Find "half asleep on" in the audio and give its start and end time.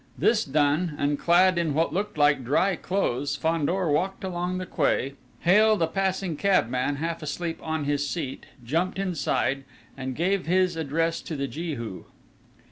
6.95-7.83